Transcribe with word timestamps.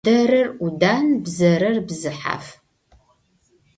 Дэрэр 0.07 0.47
Ӏудан, 0.59 1.07
бзэрэр 1.23 1.77
бзыхьаф. 1.87 2.45